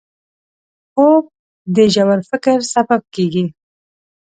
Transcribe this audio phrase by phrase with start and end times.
[0.91, 1.23] خوب
[1.75, 3.45] د ژور فکر سبب کېږي